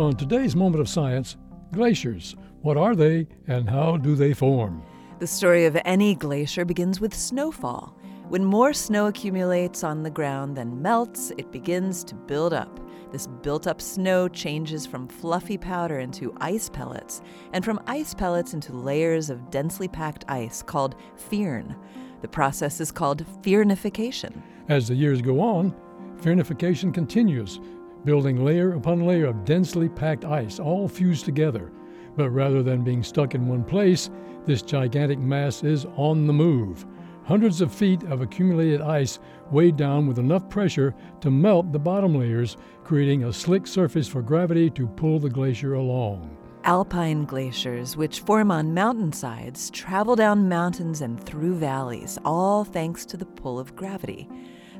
[0.00, 1.36] On today's Moment of Science,
[1.74, 2.34] glaciers.
[2.62, 4.82] What are they and how do they form?
[5.18, 7.94] The story of any glacier begins with snowfall.
[8.30, 12.80] When more snow accumulates on the ground than melts, it begins to build up.
[13.12, 17.20] This built up snow changes from fluffy powder into ice pellets,
[17.52, 21.76] and from ice pellets into layers of densely packed ice called firn.
[22.22, 24.40] The process is called firnification.
[24.70, 25.74] As the years go on,
[26.22, 27.60] firnification continues,
[28.04, 31.72] building layer upon layer of densely packed ice, all fused together.
[32.16, 34.10] But rather than being stuck in one place,
[34.46, 36.86] this gigantic mass is on the move.
[37.24, 39.18] Hundreds of feet of accumulated ice
[39.50, 44.22] weighed down with enough pressure to melt the bottom layers, creating a slick surface for
[44.22, 46.36] gravity to pull the glacier along.
[46.64, 53.16] Alpine glaciers, which form on mountainsides, travel down mountains and through valleys, all thanks to
[53.16, 54.28] the pull of gravity.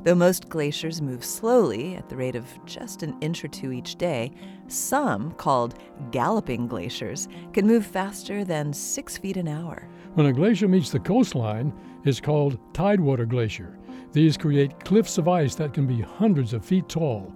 [0.02, 3.96] Though most glaciers move slowly, at the rate of just an inch or two each
[3.96, 4.32] day,
[4.66, 5.74] some, called
[6.10, 9.86] galloping glaciers, can move faster than six feet an hour.
[10.14, 11.72] When a glacier meets the coastline,
[12.04, 13.76] it's called tidewater glacier.
[14.12, 17.32] These create cliffs of ice that can be hundreds of feet tall.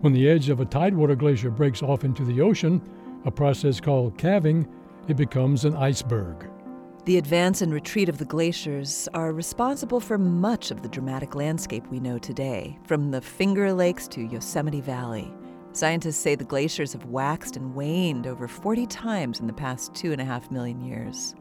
[0.00, 2.80] When the edge of a tidewater glacier breaks off into the ocean,
[3.24, 4.68] a process called calving,
[5.08, 6.48] it becomes an iceberg.
[7.08, 11.86] The advance and retreat of the glaciers are responsible for much of the dramatic landscape
[11.86, 15.32] we know today, from the Finger Lakes to Yosemite Valley.
[15.72, 20.12] Scientists say the glaciers have waxed and waned over 40 times in the past two
[20.12, 21.34] and a half million years.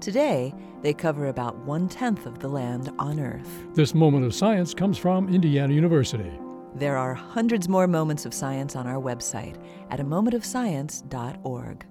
[0.00, 3.68] Today, they cover about one tenth of the land on Earth.
[3.74, 6.32] This moment of science comes from Indiana University.
[6.74, 11.86] There are hundreds more moments of science on our website at a momentofscience.org.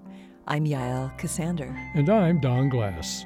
[0.48, 1.76] I'm Yael Ksander.
[1.94, 3.26] And I'm Don Glass.